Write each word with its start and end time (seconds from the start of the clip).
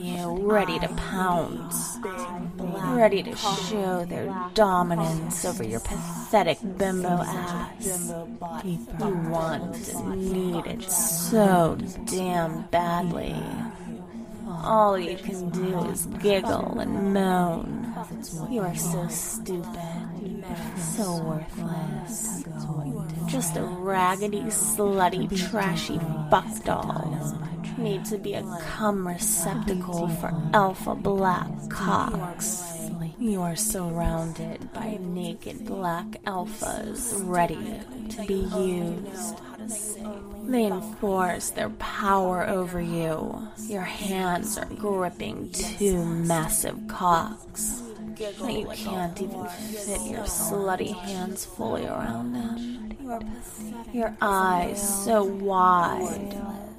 you, 0.00 0.50
ready 0.50 0.78
to 0.78 0.88
pounce, 0.88 1.98
ready 2.56 3.22
to 3.22 3.36
show 3.36 4.04
their 4.04 4.34
dominance 4.54 5.44
over 5.44 5.62
your 5.62 5.80
pathetic 5.80 6.58
bimbo 6.78 7.08
ass. 7.08 8.12
You 8.64 9.14
want 9.28 9.88
and 9.94 10.32
need 10.32 10.66
it 10.66 10.82
so 10.90 11.78
damn 12.06 12.62
badly. 12.68 13.34
All 14.62 14.98
you 14.98 15.16
can 15.16 15.48
do 15.50 15.84
is 15.86 16.06
giggle 16.20 16.80
and 16.80 17.14
moan. 17.14 17.94
You 18.50 18.60
are 18.62 18.74
so 18.74 19.06
stupid, 19.08 20.44
so 20.76 21.22
worthless. 21.22 22.44
Just 23.26 23.56
a 23.56 23.62
raggedy, 23.62 24.42
slutty, 24.42 25.28
trashy 25.50 25.98
fuck 26.30 26.64
doll. 26.64 27.48
Need 27.78 28.04
to 28.06 28.18
be 28.18 28.34
a 28.34 28.42
cum 28.60 29.06
receptacle 29.06 30.08
for 30.08 30.32
alpha 30.52 30.94
black 30.94 31.48
cocks. 31.70 32.62
You 33.18 33.42
are 33.42 33.56
surrounded 33.56 34.72
by 34.72 34.98
naked 35.00 35.66
black 35.66 36.06
alphas 36.24 37.14
ready 37.26 37.80
to 38.10 38.26
be 38.26 38.34
used. 38.34 39.36
They 40.48 40.66
enforce 40.66 41.50
their 41.50 41.70
power 41.70 42.46
over 42.46 42.80
you. 42.80 43.48
Your 43.68 43.82
hands 43.82 44.58
are 44.58 44.66
gripping 44.66 45.50
two 45.52 46.04
massive 46.04 46.78
cocks. 46.88 47.82
That 48.16 48.52
you 48.52 48.66
can't 48.74 49.20
even 49.22 49.46
fit 49.46 50.02
your 50.02 50.24
slutty 50.24 50.94
hands 50.94 51.44
fully 51.44 51.86
around 51.86 52.32
them. 52.34 52.96
Your 53.92 54.14
eyes 54.20 55.04
so 55.04 55.24
wide 55.24 56.36